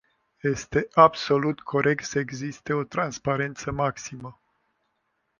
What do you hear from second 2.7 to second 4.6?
o transparență maximă.